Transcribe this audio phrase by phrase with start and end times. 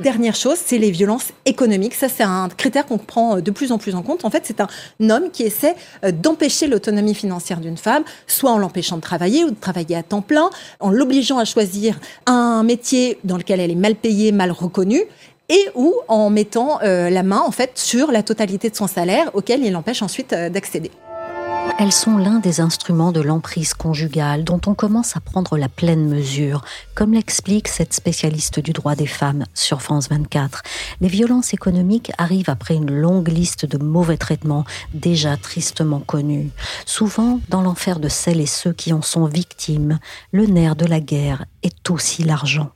[0.00, 1.94] Dernière chose, c'est les violences économiques.
[1.94, 4.26] Ça, c'est un critère qu'on prend de plus en plus en compte.
[4.26, 4.68] En fait, c'est un
[5.08, 5.74] homme qui essaie
[6.04, 10.02] euh, d'empêcher l'autonomie financière d'une femme, soit en l'empêchant de travailler ou de travailler à
[10.02, 14.50] temps plein, en l'obligeant à choisir un métier dans lequel elle est mal payée, mal
[14.50, 15.04] reconnue,
[15.48, 19.30] et ou en mettant euh, la main en fait sur la totalité de son salaire
[19.34, 20.90] auquel il l'empêche ensuite euh, d'accéder.
[21.78, 26.08] Elles sont l'un des instruments de l'emprise conjugale dont on commence à prendre la pleine
[26.08, 30.62] mesure, comme l'explique cette spécialiste du droit des femmes sur France 24.
[31.00, 36.50] Les violences économiques arrivent après une longue liste de mauvais traitements déjà tristement connus.
[36.86, 39.98] Souvent, dans l'enfer de celles et ceux qui en sont victimes,
[40.32, 42.70] le nerf de la guerre est aussi l'argent.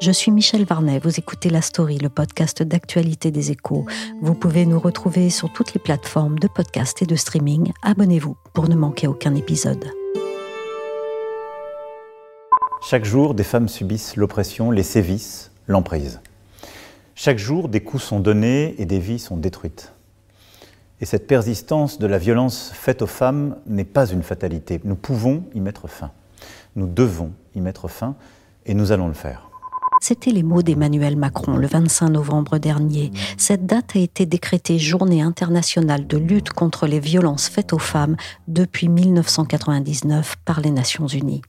[0.00, 3.84] Je suis Michel Varnet, vous écoutez La Story, le podcast d'actualité des échos.
[4.22, 7.72] Vous pouvez nous retrouver sur toutes les plateformes de podcast et de streaming.
[7.82, 9.84] Abonnez-vous pour ne manquer aucun épisode.
[12.80, 16.20] Chaque jour, des femmes subissent l'oppression, les sévices, l'emprise.
[17.14, 19.92] Chaque jour, des coups sont donnés et des vies sont détruites.
[21.02, 24.80] Et cette persistance de la violence faite aux femmes n'est pas une fatalité.
[24.82, 26.10] Nous pouvons y mettre fin.
[26.74, 28.14] Nous devons y mettre fin
[28.64, 29.49] et nous allons le faire.
[30.02, 33.10] C'étaient les mots d'Emmanuel Macron le 25 novembre dernier.
[33.36, 38.16] Cette date a été décrétée journée internationale de lutte contre les violences faites aux femmes
[38.48, 41.42] depuis 1999 par les Nations Unies.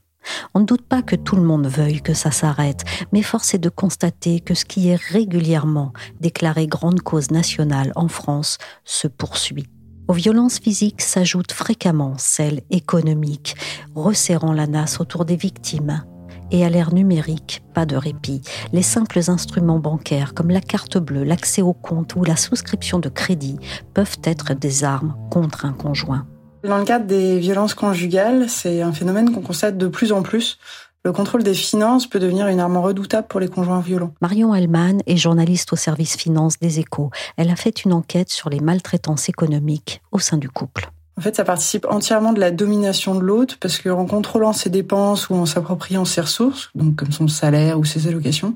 [0.52, 3.58] On ne doute pas que tout le monde veuille que ça s'arrête, mais force est
[3.58, 9.66] de constater que ce qui est régulièrement déclaré grande cause nationale en France se poursuit.
[10.08, 13.56] Aux violences physiques s'ajoutent fréquemment celles économiques,
[13.94, 16.04] resserrant la nasse autour des victimes,
[16.52, 18.42] et à l'ère numérique, pas de répit.
[18.72, 23.08] Les simples instruments bancaires comme la carte bleue, l'accès au compte ou la souscription de
[23.08, 23.58] crédit
[23.94, 26.26] peuvent être des armes contre un conjoint.
[26.62, 30.58] Dans le cadre des violences conjugales, c'est un phénomène qu'on constate de plus en plus.
[31.04, 34.14] Le contrôle des finances peut devenir une arme redoutable pour les conjoints violents.
[34.20, 37.10] Marion Hellman est journaliste au service finance des échos.
[37.36, 40.92] Elle a fait une enquête sur les maltraitances économiques au sein du couple.
[41.18, 45.28] En fait, ça participe entièrement de la domination de l'autre parce qu'en contrôlant ses dépenses
[45.28, 48.54] ou en s'appropriant ses ressources, donc comme son salaire ou ses allocations,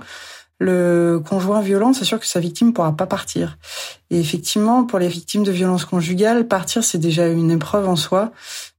[0.58, 3.58] le conjoint violent s'assure que sa victime pourra pas partir.
[4.10, 8.32] Et effectivement, pour les victimes de violences conjugales, partir c'est déjà une épreuve en soi,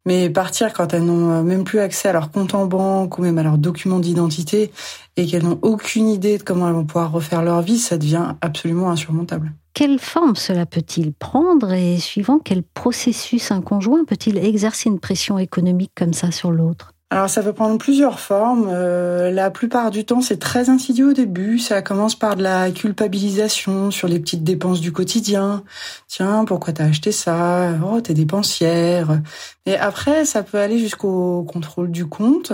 [0.05, 3.37] mais partir quand elles n'ont même plus accès à leur compte en banque ou même
[3.37, 4.71] à leurs documents d'identité
[5.17, 8.33] et qu'elles n'ont aucune idée de comment elles vont pouvoir refaire leur vie, ça devient
[8.41, 9.51] absolument insurmontable.
[9.77, 15.37] Quelle forme cela peut-il prendre et suivant quel processus un conjoint peut-il exercer une pression
[15.37, 16.95] économique comme ça sur l'autre?
[17.11, 18.71] Alors ça peut prendre plusieurs formes.
[18.71, 21.59] Euh, la plupart du temps, c'est très insidieux au début.
[21.59, 25.63] Ça commence par de la culpabilisation sur les petites dépenses du quotidien.
[26.07, 27.75] Tiens, pourquoi t'as acheté ça?
[27.85, 29.21] Oh, t'es dépensière.
[29.67, 32.51] Et après, ça peut aller jusqu'au contrôle du compte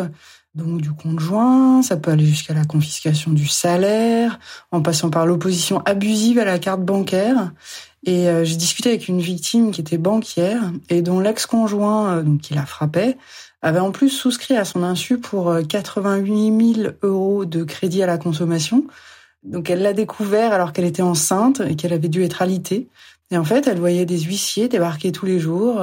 [0.56, 4.40] donc du conjoint, ça peut aller jusqu'à la confiscation du salaire,
[4.72, 7.52] en passant par l'opposition abusive à la carte bancaire.
[8.06, 12.42] Et euh, j'ai discuté avec une victime qui était banquière et dont l'ex-conjoint, euh, donc
[12.42, 13.18] qui la frappait,
[13.62, 18.06] avait en plus souscrit à son insu pour 88 euh, 000 euros de crédit à
[18.06, 18.86] la consommation.
[19.44, 22.90] Donc elle l'a découvert alors qu'elle était enceinte et qu'elle avait dû être alitée.
[23.32, 25.82] Et en fait, elle voyait des huissiers débarquer tous les jours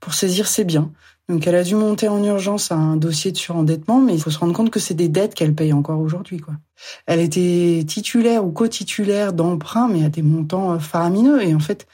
[0.00, 0.90] pour saisir ses biens.
[1.30, 4.38] Donc elle a dû monter en urgence un dossier de surendettement, mais il faut se
[4.38, 6.38] rendre compte que c'est des dettes qu'elle paye encore aujourd'hui.
[6.38, 6.54] quoi.
[7.06, 11.40] Elle était titulaire ou co-titulaire d'emprunts, mais à des montants euh, faramineux.
[11.40, 11.86] Et en fait,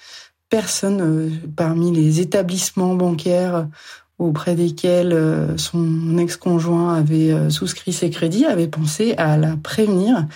[0.48, 3.68] personne euh, parmi les établissements bancaires
[4.18, 10.26] auprès desquels euh, son ex-conjoint avait souscrit ses crédits avait pensé à la prévenir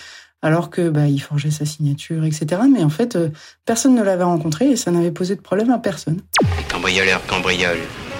[0.43, 2.61] alors que bah, il forgeait sa signature, etc.
[2.71, 3.17] Mais en fait,
[3.65, 6.21] personne ne l'avait rencontré et ça n'avait posé de problème à personne.
[6.57, 7.21] Les cambrioleurs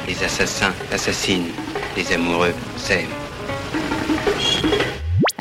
[0.07, 1.51] les assassins assassinent,
[1.95, 3.07] les amoureux s'aiment.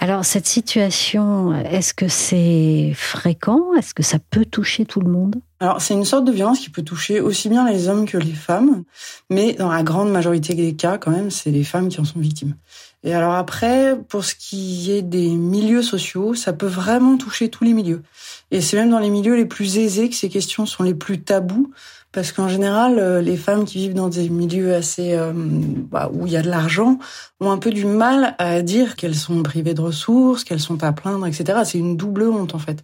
[0.02, 3.74] Alors cette situation, est-ce que c'est fréquent?
[3.78, 5.36] Est-ce que ça peut toucher tout le monde?
[5.60, 8.32] Alors c'est une sorte de violence qui peut toucher aussi bien les hommes que les
[8.32, 8.84] femmes,
[9.28, 12.18] mais dans la grande majorité des cas quand même, c'est les femmes qui en sont
[12.18, 12.56] victimes.
[13.04, 17.64] Et alors après, pour ce qui est des milieux sociaux, ça peut vraiment toucher tous
[17.64, 18.02] les milieux.
[18.50, 21.20] Et c'est même dans les milieux les plus aisés que ces questions sont les plus
[21.20, 21.70] tabous,
[22.12, 26.26] parce qu'en général, euh, les femmes qui vivent dans des milieux assez euh, bah, où
[26.26, 26.98] il y a de l'argent
[27.40, 30.92] ont un peu du mal à dire qu'elles sont privées de ressources, qu'elles sont à
[30.92, 31.60] plaindre, etc.
[31.64, 32.82] C'est une double honte en fait.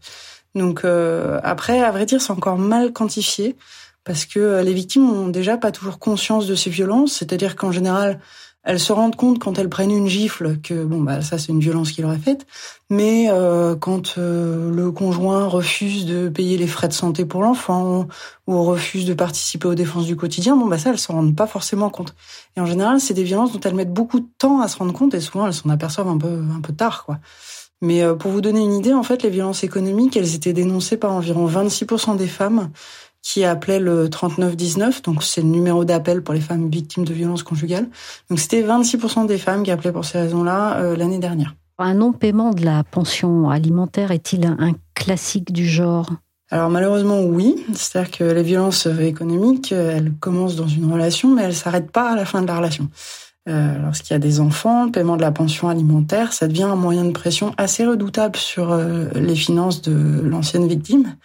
[0.55, 3.56] Donc euh, après, à vrai dire, c'est encore mal quantifié
[4.05, 8.20] parce que les victimes ont déjà pas toujours conscience de ces violences, c'est-à-dire qu'en général,
[8.67, 11.61] elles se rendent compte quand elles prennent une gifle que bon bah ça c'est une
[11.61, 12.47] violence qu'il aurait faite,
[12.91, 18.09] mais euh, quand euh, le conjoint refuse de payer les frais de santé pour l'enfant
[18.49, 21.47] ou refuse de participer aux défenses du quotidien, bon bah ça elles se rendent pas
[21.47, 22.15] forcément compte.
[22.57, 24.93] Et en général c'est des violences dont elles mettent beaucoup de temps à se rendre
[24.93, 27.21] compte et souvent elles s'en aperçoivent un peu un peu tard quoi.
[27.83, 30.97] Mais euh, pour vous donner une idée, en fait, les violences économiques, elles étaient dénoncées
[30.97, 32.71] par environ 26% des femmes
[33.26, 37.43] qui appelait le 3919, donc c'est le numéro d'appel pour les femmes victimes de violences
[37.43, 37.88] conjugales.
[38.31, 41.56] Donc c'était 26% des femmes qui appelaient pour ces raisons-là euh, l'année dernière.
[41.78, 46.08] Un non-paiement de la pension alimentaire est-il un classique du genre?
[46.52, 51.55] Alors malheureusement oui, c'est-à-dire que les violences économiques, elles commencent dans une relation, mais elles
[51.56, 52.88] s'arrêtent pas à la fin de la relation.
[53.49, 56.76] Euh, lorsqu'il y a des enfants, le paiement de la pension alimentaire, ça devient un
[56.76, 61.17] moyen de pression assez redoutable sur euh, les finances de l'ancienne victime.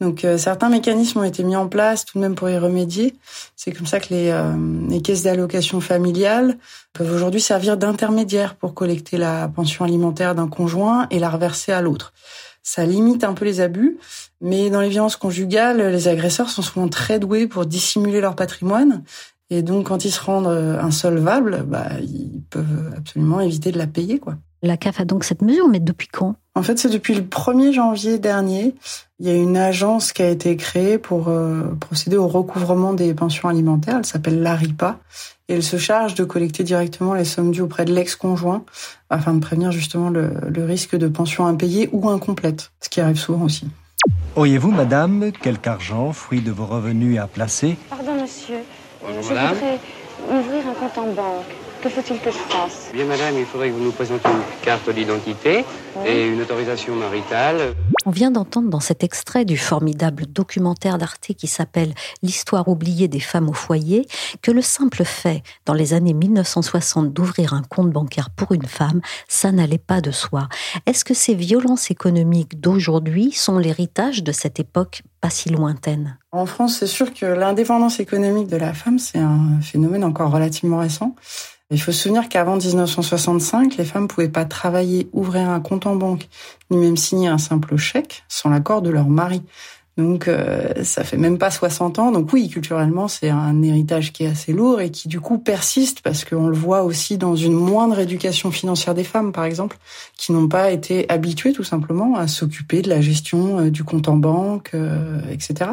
[0.00, 3.16] Donc euh, certains mécanismes ont été mis en place tout de même pour y remédier.
[3.56, 4.52] C'est comme ça que les, euh,
[4.88, 6.56] les caisses d'allocation familiale
[6.92, 11.80] peuvent aujourd'hui servir d'intermédiaire pour collecter la pension alimentaire d'un conjoint et la reverser à
[11.80, 12.12] l'autre.
[12.62, 13.98] Ça limite un peu les abus,
[14.40, 19.02] mais dans les violences conjugales, les agresseurs sont souvent très doués pour dissimuler leur patrimoine.
[19.50, 23.86] Et donc, quand ils se rendent euh, insolvables, bah, ils peuvent absolument éviter de la
[23.86, 24.36] payer, quoi.
[24.62, 26.34] La CAF a donc cette mesure, mais depuis quand?
[26.58, 28.74] En fait, c'est depuis le 1er janvier dernier.
[29.20, 33.14] Il y a une agence qui a été créée pour euh, procéder au recouvrement des
[33.14, 33.98] pensions alimentaires.
[33.98, 34.98] Elle s'appelle l'ARIPA.
[35.48, 38.64] Et elle se charge de collecter directement les sommes dues auprès de l'ex-conjoint
[39.08, 43.18] afin de prévenir justement le, le risque de pension impayée ou incomplète, ce qui arrive
[43.20, 43.68] souvent aussi.
[44.34, 47.76] Auriez-vous, madame, quelque argent, fruit de vos revenus, à placer?
[47.88, 48.58] Pardon, monsieur.
[49.00, 49.54] Bonjour, je madame.
[49.54, 49.78] voudrais
[50.40, 51.37] ouvrir un compte en banque.
[51.88, 52.90] Que faut-il que je fasse?
[52.92, 55.64] Bien, madame, il faudrait que vous nous présentiez une carte d'identité
[56.04, 57.74] et une autorisation maritale.
[58.04, 63.20] On vient d'entendre dans cet extrait du formidable documentaire d'Arte qui s'appelle L'histoire oubliée des
[63.20, 64.06] femmes au foyer
[64.42, 69.00] que le simple fait, dans les années 1960, d'ouvrir un compte bancaire pour une femme,
[69.26, 70.48] ça n'allait pas de soi.
[70.84, 76.18] Est-ce que ces violences économiques d'aujourd'hui sont l'héritage de cette époque pas si lointaine?
[76.32, 80.80] En France, c'est sûr que l'indépendance économique de la femme, c'est un phénomène encore relativement
[80.80, 81.16] récent.
[81.70, 85.96] Il faut se souvenir qu'avant 1965, les femmes pouvaient pas travailler, ouvrir un compte en
[85.96, 86.26] banque,
[86.70, 89.42] ni même signer un simple chèque sans l'accord de leur mari.
[89.98, 92.12] Donc euh, ça fait même pas 60 ans.
[92.12, 96.02] Donc oui, culturellement, c'est un héritage qui est assez lourd et qui du coup persiste
[96.02, 99.76] parce qu'on le voit aussi dans une moindre éducation financière des femmes, par exemple,
[100.16, 104.08] qui n'ont pas été habituées tout simplement à s'occuper de la gestion euh, du compte
[104.08, 105.72] en banque, euh, etc.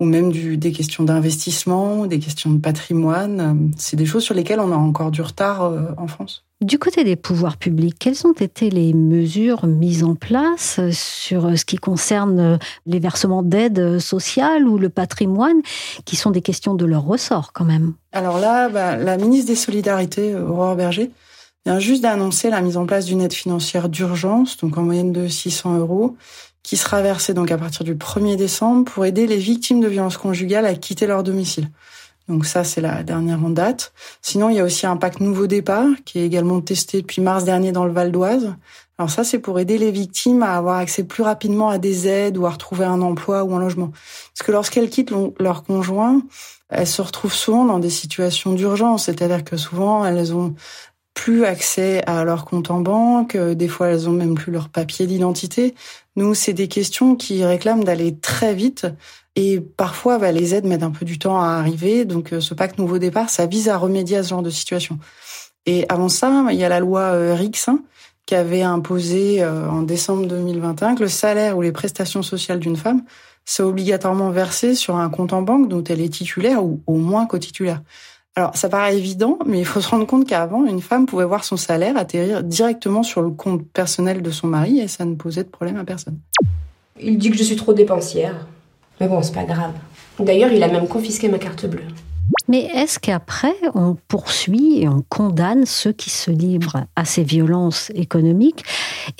[0.00, 3.72] Ou même du, des questions d'investissement, des questions de patrimoine.
[3.76, 6.45] C'est des choses sur lesquelles on a encore du retard euh, en France.
[6.62, 11.66] Du côté des pouvoirs publics, quelles ont été les mesures mises en place sur ce
[11.66, 15.60] qui concerne les versements d'aide sociale ou le patrimoine,
[16.06, 17.92] qui sont des questions de leur ressort quand même?
[18.12, 21.10] Alors là, bah, la ministre des Solidarités, Aurore Berger,
[21.66, 25.28] vient juste d'annoncer la mise en place d'une aide financière d'urgence, donc en moyenne de
[25.28, 26.16] 600 euros,
[26.62, 30.16] qui sera versée donc à partir du 1er décembre pour aider les victimes de violences
[30.16, 31.68] conjugales à quitter leur domicile.
[32.28, 33.92] Donc ça, c'est la dernière en date.
[34.20, 37.44] Sinon, il y a aussi un pacte nouveau départ qui est également testé depuis mars
[37.44, 38.54] dernier dans le Val d'Oise.
[38.98, 42.38] Alors ça, c'est pour aider les victimes à avoir accès plus rapidement à des aides
[42.38, 43.92] ou à retrouver un emploi ou un logement.
[44.34, 46.22] Parce que lorsqu'elles quittent leur conjoint,
[46.68, 49.04] elles se retrouvent souvent dans des situations d'urgence.
[49.04, 50.54] C'est-à-dire que souvent, elles ont
[51.14, 53.36] plus accès à leur compte en banque.
[53.36, 55.74] Des fois, elles ont même plus leur papier d'identité.
[56.16, 58.86] Nous, c'est des questions qui réclament d'aller très vite
[59.36, 62.04] et parfois, bah, les aides mettent un peu du temps à arriver.
[62.04, 64.98] Donc, ce pacte Nouveau Départ, ça vise à remédier à ce genre de situation.
[65.66, 67.80] Et avant ça, il y a la loi euh, RIX hein,
[68.24, 72.76] qui avait imposé euh, en décembre 2021 que le salaire ou les prestations sociales d'une
[72.76, 73.02] femme
[73.46, 77.26] c'est obligatoirement versé sur un compte en banque dont elle est titulaire ou au moins
[77.26, 77.80] co-titulaire.
[78.34, 81.44] Alors, ça paraît évident, mais il faut se rendre compte qu'avant, une femme pouvait voir
[81.44, 85.44] son salaire atterrir directement sur le compte personnel de son mari et ça ne posait
[85.44, 86.18] de problème à personne.
[87.00, 88.46] Il dit que je suis trop dépensière.
[89.00, 89.72] Mais bon, c'est pas grave.
[90.18, 91.84] D'ailleurs, il a même confisqué ma carte bleue.
[92.48, 97.90] Mais est-ce qu'après, on poursuit et on condamne ceux qui se livrent à ces violences
[97.94, 98.64] économiques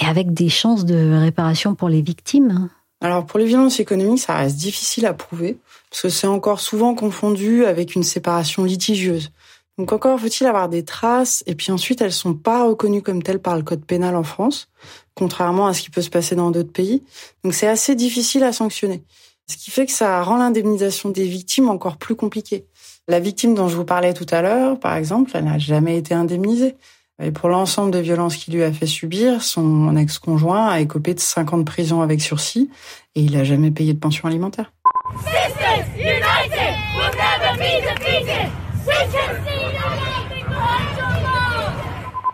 [0.00, 2.68] et avec des chances de réparation pour les victimes
[3.00, 5.58] Alors, pour les violences économiques, ça reste difficile à prouver,
[5.90, 9.30] parce que c'est encore souvent confondu avec une séparation litigieuse.
[9.78, 13.40] Donc encore faut-il avoir des traces, et puis ensuite elles sont pas reconnues comme telles
[13.40, 14.68] par le code pénal en France,
[15.14, 17.02] contrairement à ce qui peut se passer dans d'autres pays.
[17.44, 19.02] Donc c'est assez difficile à sanctionner.
[19.48, 22.66] Ce qui fait que ça rend l'indemnisation des victimes encore plus compliquée.
[23.06, 26.14] La victime dont je vous parlais tout à l'heure, par exemple, elle n'a jamais été
[26.14, 26.74] indemnisée.
[27.22, 31.20] Et pour l'ensemble des violences qu'il lui a fait subir, son ex-conjoint a écopé de
[31.20, 32.68] 5 ans de prison avec sursis
[33.14, 34.72] et il n'a jamais payé de pension alimentaire.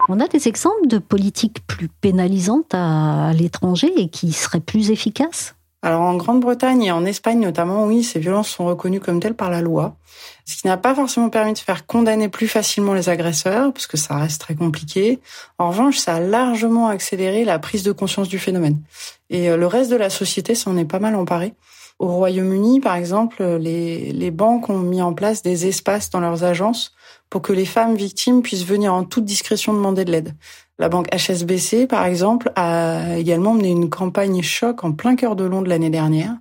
[0.09, 5.55] On a des exemples de politiques plus pénalisantes à l'étranger et qui seraient plus efficaces?
[5.83, 9.51] Alors en Grande-Bretagne et en Espagne notamment, oui, ces violences sont reconnues comme telles par
[9.51, 9.97] la loi,
[10.45, 13.97] ce qui n'a pas forcément permis de faire condamner plus facilement les agresseurs, parce que
[13.97, 15.19] ça reste très compliqué.
[15.59, 18.81] En revanche, ça a largement accéléré la prise de conscience du phénomène.
[19.29, 21.55] Et euh, le reste de la société s'en est pas mal emparé.
[21.99, 26.45] Au Royaume-Uni, par exemple, les, les banques ont mis en place des espaces dans leurs
[26.45, 26.93] agences
[27.31, 30.35] pour que les femmes victimes puissent venir en toute discrétion demander de l'aide.
[30.79, 35.45] La banque HSBC, par exemple, a également mené une campagne choc en plein cœur de
[35.45, 36.35] Londres l'année dernière,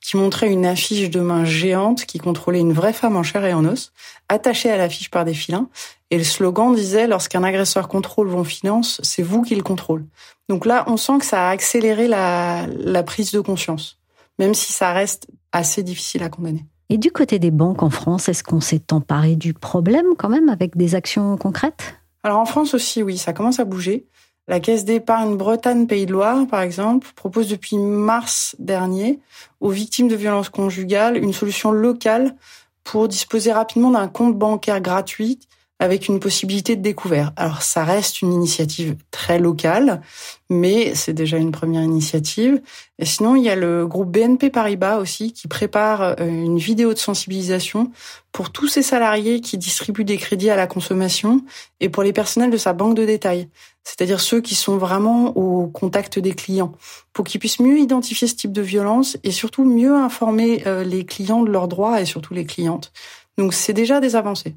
[0.00, 3.54] qui montrait une affiche de main géante qui contrôlait une vraie femme en chair et
[3.54, 3.92] en os,
[4.28, 5.68] attachée à l'affiche par des filins.
[6.10, 10.04] Et le slogan disait, lorsqu'un agresseur contrôle vos finances, c'est vous qui le contrôle.
[10.48, 13.98] Donc là, on sent que ça a accéléré la, la prise de conscience,
[14.38, 16.64] même si ça reste assez difficile à condamner.
[16.88, 20.48] Et du côté des banques en France, est-ce qu'on s'est emparé du problème quand même
[20.48, 21.96] avec des actions concrètes?
[22.22, 24.06] Alors en France aussi, oui, ça commence à bouger.
[24.48, 29.18] La Caisse d'épargne Bretagne Pays de Loire, par exemple, propose depuis mars dernier
[29.60, 32.36] aux victimes de violences conjugales une solution locale
[32.84, 35.40] pour disposer rapidement d'un compte bancaire gratuit
[35.78, 37.32] avec une possibilité de découvert.
[37.36, 40.00] Alors ça reste une initiative très locale,
[40.48, 42.62] mais c'est déjà une première initiative.
[42.98, 46.94] Et sinon, il y a le groupe BNP Paribas aussi qui prépare euh, une vidéo
[46.94, 47.90] de sensibilisation
[48.32, 51.42] pour tous ces salariés qui distribuent des crédits à la consommation
[51.80, 53.48] et pour les personnels de sa banque de détail,
[53.84, 56.72] c'est-à-dire ceux qui sont vraiment au contact des clients,
[57.12, 61.04] pour qu'ils puissent mieux identifier ce type de violence et surtout mieux informer euh, les
[61.04, 62.92] clients de leurs droits et surtout les clientes.
[63.36, 64.54] Donc c'est déjà des avancées.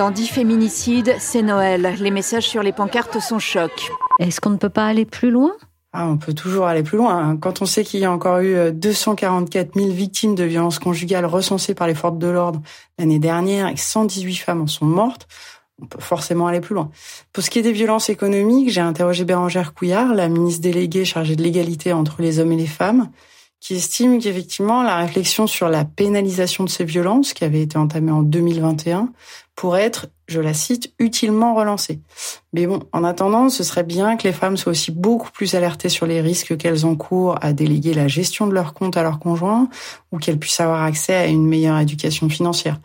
[0.00, 1.94] Dans 10 féminicides, c'est Noël.
[2.00, 3.90] Les messages sur les pancartes sont chocs.
[4.18, 5.52] Est-ce qu'on ne peut pas aller plus loin?
[5.92, 7.18] Ah, on peut toujours aller plus loin.
[7.18, 7.36] Hein.
[7.36, 11.26] Quand on sait qu'il y a encore eu 244 euh, 000 victimes de violences conjugales
[11.26, 12.62] recensées par les forces de l'ordre
[12.98, 15.28] l'année dernière et que 118 femmes en sont mortes,
[15.82, 16.90] on peut forcément aller plus loin.
[17.32, 21.36] Pour ce qui est des violences économiques, j'ai interrogé Bérangère Couillard, la ministre déléguée chargée
[21.36, 23.10] de l'égalité entre les hommes et les femmes,
[23.60, 28.10] qui estime qu'effectivement la réflexion sur la pénalisation de ces violences, qui avait été entamée
[28.10, 29.10] en 2021,
[29.54, 32.00] pourrait être, je la cite, utilement relancée.
[32.54, 35.90] Mais bon, en attendant, ce serait bien que les femmes soient aussi beaucoup plus alertées
[35.90, 39.68] sur les risques qu'elles encourent à déléguer la gestion de leur compte à leur conjoint
[40.12, 42.80] ou qu'elles puissent avoir accès à une meilleure éducation financière.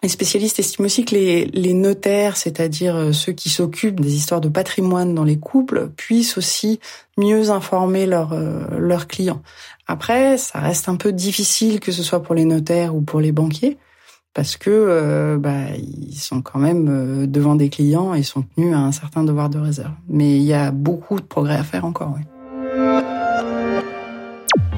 [0.00, 4.40] Les spécialistes estiment aussi que les, les notaires, c'est-à-dire euh, ceux qui s'occupent des histoires
[4.40, 6.78] de patrimoine dans les couples, puissent aussi
[7.16, 9.42] mieux informer leurs euh, leurs clients.
[9.88, 13.32] Après, ça reste un peu difficile que ce soit pour les notaires ou pour les
[13.32, 13.76] banquiers,
[14.34, 18.78] parce que euh, bah, ils sont quand même devant des clients et sont tenus à
[18.78, 19.94] un certain devoir de réserve.
[20.08, 22.14] Mais il y a beaucoup de progrès à faire encore.
[22.16, 22.22] Oui.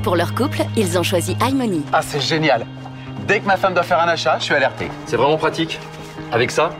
[0.02, 1.82] Pour leur couple, ils ont choisi iMoney.
[1.92, 2.64] Ah, c'est génial
[3.26, 4.88] Dès que ma femme doit faire un achat, je suis alerté.
[5.06, 5.78] C'est vraiment pratique.
[6.32, 6.70] Avec ça,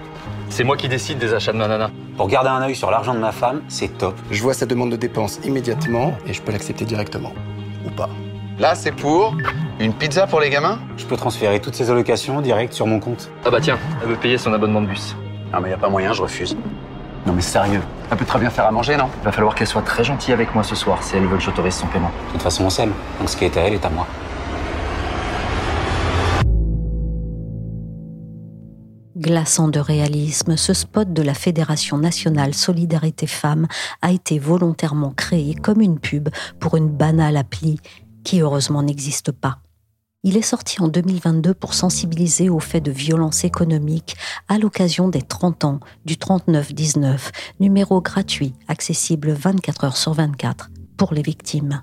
[0.48, 1.90] c'est moi qui décide des achats de ma nana.
[2.16, 4.14] Pour garder un œil sur l'argent de ma femme, c'est top.
[4.30, 7.32] Je vois sa demande de dépense immédiatement et je peux l'accepter directement.
[7.86, 8.08] Ou pas.
[8.58, 9.34] Là, c'est pour
[9.78, 10.78] une pizza pour les gamins?
[10.96, 13.30] Je peux transférer toutes ces allocations direct sur mon compte.
[13.46, 15.16] Ah bah tiens, elle veut payer son abonnement de bus.
[15.52, 16.56] Non mais y a pas moyen, je refuse.
[17.26, 17.80] Non mais sérieux,
[18.10, 19.08] elle peut très bien faire à manger, non?
[19.22, 21.42] Il va falloir qu'elle soit très gentille avec moi ce soir si elle veut que
[21.42, 22.10] j'autorise son paiement.
[22.28, 22.92] De toute façon, on s'aime.
[23.18, 24.06] Donc ce qui est à elle est à moi.
[29.20, 33.68] Glaçant de réalisme, ce spot de la Fédération nationale Solidarité Femmes
[34.00, 37.78] a été volontairement créé comme une pub pour une banale appli
[38.24, 39.58] qui heureusement n'existe pas.
[40.22, 44.16] Il est sorti en 2022 pour sensibiliser aux faits de violence économique
[44.48, 51.12] à l'occasion des 30 ans du 3919, numéro gratuit, accessible 24 heures sur 24 pour
[51.12, 51.82] les victimes.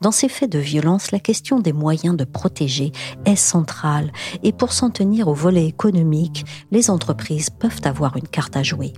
[0.00, 2.92] Dans ces faits de violence, la question des moyens de protéger
[3.24, 4.12] est centrale
[4.42, 8.92] et pour s'en tenir au volet économique, les entreprises peuvent avoir une carte à jouer.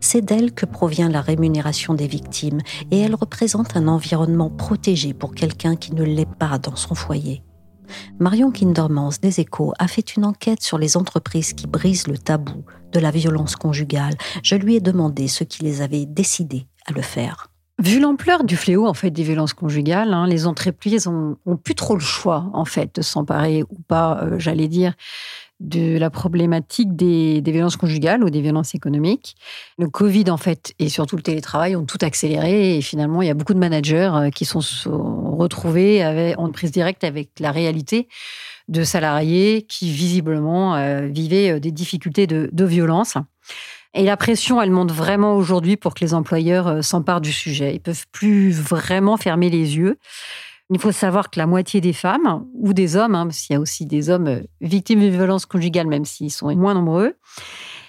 [0.00, 5.34] C'est d'elle que provient la rémunération des victimes et elle représente un environnement protégé pour
[5.34, 7.42] quelqu'un qui ne l'est pas dans son foyer.
[8.18, 12.64] Marion Kindermans des Échos a fait une enquête sur les entreprises qui brisent le tabou
[12.92, 14.14] de la violence conjugale.
[14.42, 17.47] Je lui ai demandé ce qui les avait décidées à le faire.
[17.80, 21.94] Vu l'ampleur du fléau en fait des violences conjugales, hein, les entreprises ont, plus trop
[21.94, 24.94] le choix en fait de s'emparer ou pas, euh, j'allais dire,
[25.60, 29.36] de la problématique des, violences conjugales ou des violences économiques.
[29.78, 33.30] Le Covid en fait et surtout le télétravail ont tout accéléré et finalement il y
[33.30, 34.60] a beaucoup de managers euh, qui sont
[35.38, 38.08] retrouvés avec, en prise directe avec la réalité
[38.66, 43.14] de salariés qui visiblement euh, vivaient des difficultés de, de violence.
[43.94, 47.74] Et la pression, elle monte vraiment aujourd'hui pour que les employeurs euh, s'emparent du sujet.
[47.74, 49.98] Ils peuvent plus vraiment fermer les yeux.
[50.70, 53.56] Il faut savoir que la moitié des femmes, ou des hommes, hein, parce qu'il y
[53.56, 57.14] a aussi des hommes euh, victimes de violences conjugales, même s'ils sont moins nombreux,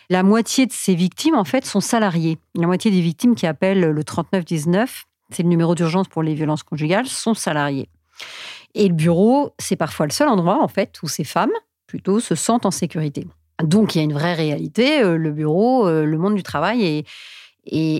[0.09, 2.39] la moitié de ces victimes, en fait, sont salariées.
[2.55, 6.63] La moitié des victimes qui appellent le 3919, c'est le numéro d'urgence pour les violences
[6.63, 7.89] conjugales, sont salariées.
[8.73, 11.51] Et le bureau, c'est parfois le seul endroit, en fait, où ces femmes,
[11.85, 13.27] plutôt, se sentent en sécurité.
[13.63, 15.01] Donc, il y a une vraie réalité.
[15.01, 17.05] Euh, le bureau, euh, le monde du travail est,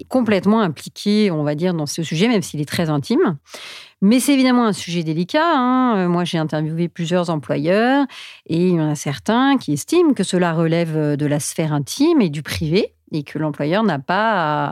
[0.07, 3.37] complètement impliqué, on va dire, dans ce sujet, même s'il est très intime.
[4.01, 5.45] Mais c'est évidemment un sujet délicat.
[5.45, 5.97] Hein.
[5.97, 8.07] Euh, moi, j'ai interviewé plusieurs employeurs
[8.47, 12.21] et il y en a certains qui estiment que cela relève de la sphère intime
[12.21, 14.67] et du privé et que l'employeur n'a pas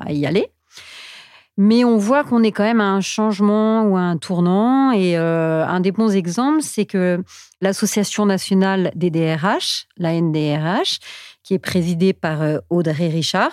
[0.00, 0.50] à y aller.
[1.58, 4.92] Mais on voit qu'on est quand même à un changement ou à un tournant.
[4.92, 7.22] Et euh, un des bons exemples, c'est que
[7.62, 10.98] l'Association nationale des DRH, la NDRH,
[11.42, 13.52] qui est présidée par euh, Audrey Richard,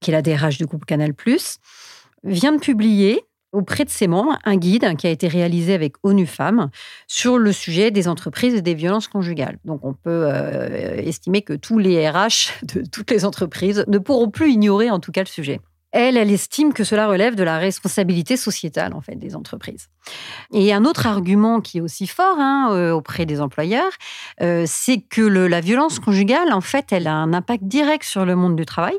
[0.00, 1.12] qui est la DRH du groupe Canal+,
[2.22, 6.26] vient de publier auprès de ses membres un guide qui a été réalisé avec ONU
[6.26, 6.70] Femmes
[7.06, 9.58] sur le sujet des entreprises et des violences conjugales.
[9.64, 14.30] Donc on peut euh, estimer que tous les RH de toutes les entreprises ne pourront
[14.30, 15.60] plus ignorer en tout cas le sujet
[15.94, 19.88] elle, elle estime que cela relève de la responsabilité sociétale en fait des entreprises.
[20.52, 23.92] Et un autre argument qui est aussi fort hein, euh, auprès des employeurs,
[24.42, 28.34] euh, c'est que la violence conjugale, en fait, elle a un impact direct sur le
[28.34, 28.96] monde du travail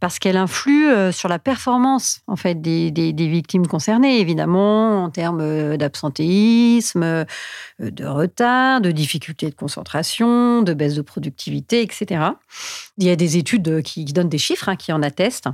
[0.00, 5.10] parce qu'elle influe euh, sur la performance en fait des, des victimes concernées, évidemment en
[5.10, 7.26] termes d'absentéisme,
[7.78, 12.22] de retard, de difficultés de concentration, de baisse de productivité, etc.
[12.96, 15.48] Il y a des études qui, donnent des chiffres hein, qui en attestent.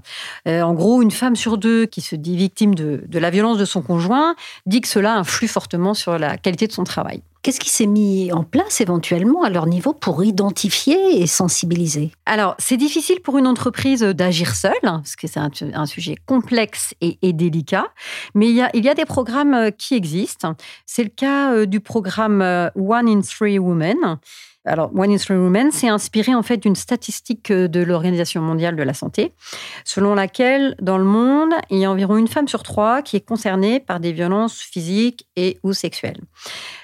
[0.46, 3.64] En gros, une femme sur deux qui se dit victime de, de la violence de
[3.64, 7.22] son conjoint dit que cela influe fortement sur la qualité de son travail.
[7.46, 12.10] Qu'est-ce qui s'est mis en place éventuellement à leur niveau pour identifier et sensibiliser?
[12.26, 17.32] Alors, c'est difficile pour une entreprise d'agir seule, parce que c'est un, sujet complexe et,
[17.32, 17.86] délicat,
[18.34, 20.56] mais il y, a, il y, a, des programmes euh, qui existent.
[20.86, 24.18] C'est le cas euh, du programme euh, One in Three Women
[24.66, 28.74] alors, One in Three Women s'est inspiré en fait d'une statistique euh, de l'Organisation mondiale
[28.74, 29.32] de la santé,
[29.84, 33.20] selon laquelle dans le monde, il y a environ une femme sur trois qui est
[33.20, 36.20] concernée par des violences physiques et ou sexuelles.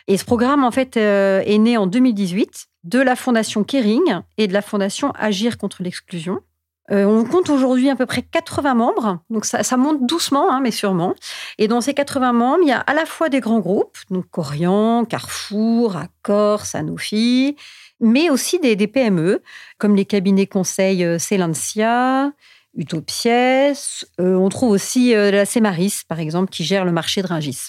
[0.06, 4.46] Et ce programme en fait euh, est né en 2018 de la fondation Kering et
[4.46, 6.40] de la fondation Agir contre l'exclusion.
[6.90, 10.72] Euh, on compte aujourd'hui à peu près 80 membres, donc ça, monte doucement, hein, mais
[10.72, 11.14] sûrement.
[11.58, 14.28] Et dans ces 80 membres, il y a à la fois des grands groupes, donc
[14.30, 17.56] Corian, Carrefour, Accor, Sanofi,
[18.00, 19.42] mais aussi des, PME,
[19.78, 22.32] comme les cabinets conseils euh, Celancia,
[22.74, 23.28] Utopies.
[24.20, 27.68] Euh, on trouve aussi la Cemaris, par exemple, qui gère le marché de Ringis.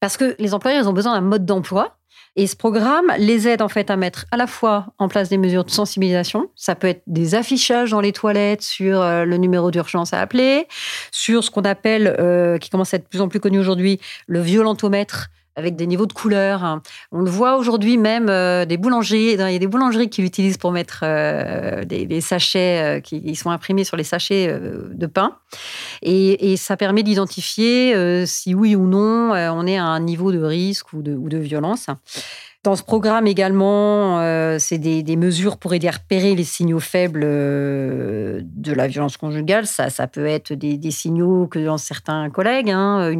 [0.00, 1.98] Parce que les employeurs, ils ont besoin d'un mode d'emploi
[2.36, 5.38] et ce programme les aide en fait à mettre à la fois en place des
[5.38, 6.50] mesures de sensibilisation.
[6.56, 10.66] Ça peut être des affichages dans les toilettes sur euh, le numéro d'urgence à appeler,
[11.12, 14.00] sur ce qu'on appelle, euh, qui commence à être de plus en plus connu aujourd'hui,
[14.26, 16.80] le violentomètre avec des niveaux de couleurs.
[17.12, 19.32] On le voit aujourd'hui même euh, des boulangeries.
[19.34, 23.50] Il y a des boulangeries qui l'utilisent pour mettre euh, des, sachets euh, qui sont
[23.50, 25.36] imprimés sur les sachets de pain.
[26.02, 30.92] Et, ça permet d'identifier si oui ou non on est à un niveau de risque
[30.92, 31.88] ou de violence.
[32.64, 37.20] Dans ce programme également, euh, c'est des, mesures pour aider à repérer les signaux faibles
[37.22, 39.66] euh, de la violence conjugale.
[39.66, 43.10] Ça, peut être des, signaux que dans certains collègues, hein,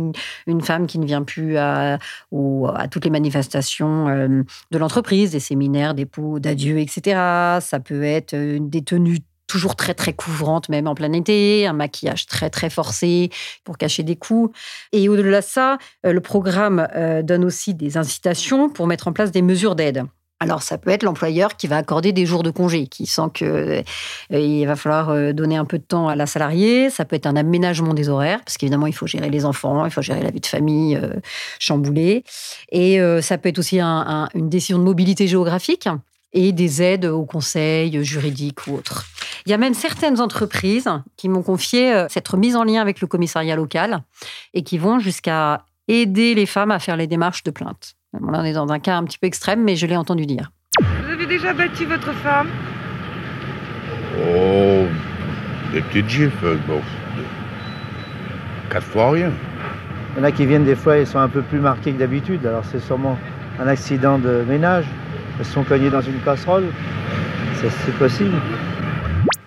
[0.46, 5.40] une, femme qui ne vient plus à, à toutes les manifestations euh, de l'entreprise, des
[5.40, 7.61] séminaires, des pots d'adieu, etc.
[7.61, 12.26] Ça peut être des tenues toujours très très couvrante, même en plein été, un maquillage
[12.26, 13.30] très très forcé
[13.64, 14.57] pour cacher des coups.
[14.92, 19.12] Et au-delà de ça, euh, le programme euh, donne aussi des incitations pour mettre en
[19.12, 20.04] place des mesures d'aide.
[20.40, 23.46] Alors, ça peut être l'employeur qui va accorder des jours de congé, qui sent qu'il
[23.46, 23.83] euh,
[24.30, 26.90] il va falloir donner un peu de temps à la salariée.
[26.90, 29.92] Ça peut être un aménagement des horaires, parce qu'évidemment, il faut gérer les enfants, il
[29.92, 31.00] faut gérer la vie de famille
[31.61, 32.24] chamboulée.
[32.72, 35.88] Et ça peut être aussi une décision de mobilité géographique
[36.35, 39.07] et des aides aux conseils juridiques ou autres.
[39.46, 43.02] Il y a même certaines entreprises qui m'ont confié euh, cette mise en lien avec
[43.02, 44.02] le commissariat local
[44.54, 47.94] et qui vont jusqu'à aider les femmes à faire les démarches de plainte.
[48.14, 50.50] là, on est dans un cas un petit peu extrême, mais je l'ai entendu dire.
[50.80, 52.48] Vous avez déjà battu votre femme?
[54.16, 54.87] Oh,
[55.72, 56.80] des petites gifles, bon,
[58.70, 59.30] quatre fois rien.
[60.16, 61.98] Il y en a qui viennent des fois, ils sont un peu plus marqués que
[61.98, 63.18] d'habitude, alors c'est sûrement
[63.61, 64.87] un accident de ménage.
[65.38, 66.64] Elles sont cognées dans une casserole.
[67.61, 68.37] C'est possible.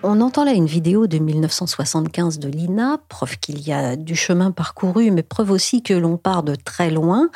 [0.04, 4.52] On entend là une vidéo de 1975 de Lina, preuve qu'il y a du chemin
[4.52, 7.30] parcouru, mais preuve aussi que l'on part de très loin.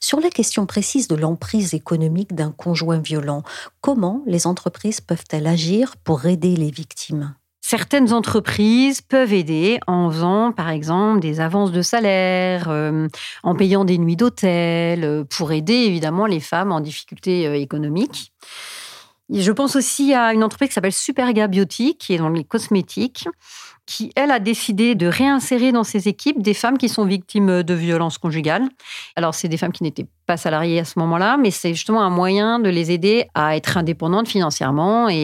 [0.00, 3.44] Sur la question précise de l'emprise économique d'un conjoint violent,
[3.80, 7.34] comment les entreprises peuvent-elles agir pour aider les victimes?
[7.60, 13.06] Certaines entreprises peuvent aider en faisant, par exemple, des avances de salaire, euh,
[13.44, 17.54] en payant des nuits d'hôtel, euh, pour aider évidemment les femmes en difficulté euh,
[19.30, 23.28] je pense aussi à une entreprise qui s'appelle Superga Biotique, qui est dans les cosmétiques,
[23.84, 27.74] qui, elle, a décidé de réinsérer dans ses équipes des femmes qui sont victimes de
[27.74, 28.68] violences conjugales.
[29.16, 32.10] Alors, c'est des femmes qui n'étaient pas salariées à ce moment-là, mais c'est justement un
[32.10, 35.14] moyen de les aider à être indépendantes financièrement et,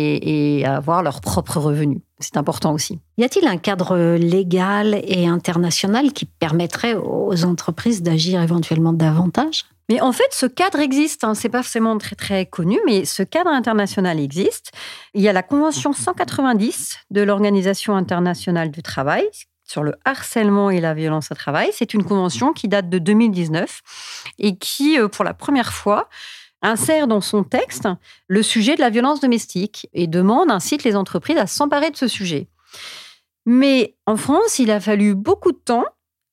[0.61, 2.01] et à avoir leurs propres revenus.
[2.21, 3.01] C'est important aussi.
[3.19, 9.64] Y a-t-il un cadre légal et international qui permettrait aux entreprises d'agir éventuellement davantage?
[9.88, 11.25] Mais en fait, ce cadre existe.
[11.25, 11.35] Hein.
[11.35, 14.73] C'est pas forcément très très connu, mais ce cadre international existe.
[15.12, 19.29] Il y a la Convention 190 de l'Organisation internationale du travail
[19.66, 21.70] sur le harcèlement et la violence au travail.
[21.73, 23.81] C'est une convention qui date de 2019
[24.38, 26.09] et qui, euh, pour la première fois,
[26.62, 27.88] insère dans son texte
[28.29, 32.09] le sujet de la violence domestique et demande, incite les entreprises à s'emparer de ce
[32.09, 32.49] sujet.
[33.47, 35.85] Mais en France, il a fallu beaucoup de temps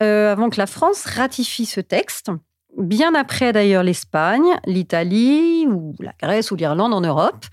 [0.01, 2.31] euh, avant que la France ratifie ce texte
[2.77, 7.45] bien après d'ailleurs l'Espagne, l'Italie ou la Grèce ou l'Irlande en Europe.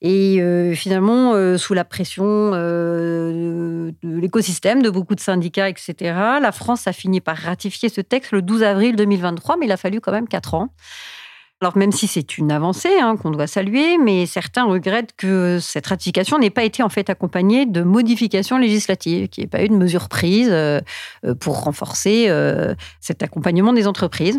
[0.00, 5.94] Et euh, finalement, euh, sous la pression euh, de l'écosystème, de beaucoup de syndicats, etc.,
[6.40, 9.76] la France a fini par ratifier ce texte le 12 avril 2023, mais il a
[9.76, 10.68] fallu quand même quatre ans.
[11.60, 15.88] Alors même si c'est une avancée hein, qu'on doit saluer, mais certains regrettent que cette
[15.88, 19.68] ratification n'ait pas été en fait accompagnée de modifications législatives, qu'il n'y ait pas eu
[19.68, 20.54] de mesures prises
[21.40, 22.32] pour renforcer
[23.00, 24.38] cet accompagnement des entreprises.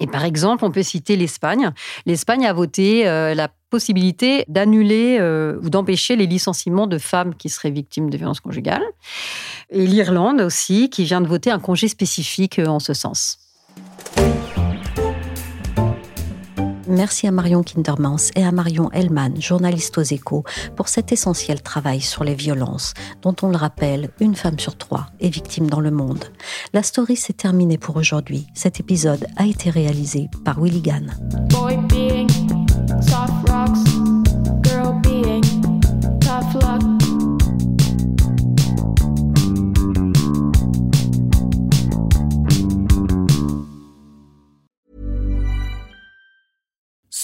[0.00, 1.70] Et par exemple, on peut citer l'Espagne.
[2.06, 7.48] L'Espagne a voté euh, la possibilité d'annuler euh, ou d'empêcher les licenciements de femmes qui
[7.48, 8.84] seraient victimes de violences conjugales.
[9.70, 13.38] Et l'Irlande aussi, qui vient de voter un congé spécifique euh, en ce sens.
[16.88, 22.00] Merci à Marion Kindermans et à Marion Hellman, journaliste aux échos, pour cet essentiel travail
[22.00, 25.90] sur les violences, dont on le rappelle, une femme sur trois est victime dans le
[25.90, 26.24] monde.
[26.72, 28.46] La story s'est terminée pour aujourd'hui.
[28.54, 31.14] Cet épisode a été réalisé par Willy Gann.